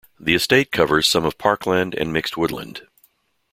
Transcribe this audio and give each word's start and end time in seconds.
The 0.19 0.33
estate 0.33 0.71
covers 0.71 1.07
some 1.07 1.25
of 1.25 1.37
parkland 1.37 1.93
and 1.93 2.11
mixed 2.11 2.35
woodland. 2.35 2.87